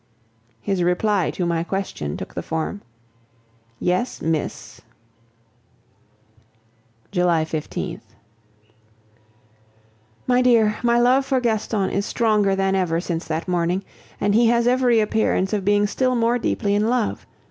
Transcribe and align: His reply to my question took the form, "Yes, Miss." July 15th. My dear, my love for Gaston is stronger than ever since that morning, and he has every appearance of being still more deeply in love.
His 0.61 0.81
reply 0.81 1.29
to 1.29 1.45
my 1.45 1.61
question 1.63 2.17
took 2.17 2.33
the 2.33 2.41
form, 2.41 2.81
"Yes, 3.79 4.19
Miss." 4.19 4.81
July 7.11 7.45
15th. 7.45 8.01
My 10.25 10.41
dear, 10.41 10.79
my 10.81 10.97
love 10.99 11.23
for 11.27 11.39
Gaston 11.39 11.91
is 11.91 12.07
stronger 12.07 12.55
than 12.55 12.73
ever 12.73 12.99
since 12.99 13.25
that 13.27 13.47
morning, 13.47 13.83
and 14.19 14.33
he 14.33 14.47
has 14.47 14.65
every 14.65 14.99
appearance 14.99 15.53
of 15.53 15.63
being 15.63 15.85
still 15.85 16.15
more 16.15 16.39
deeply 16.39 16.73
in 16.73 16.89
love. 16.89 17.27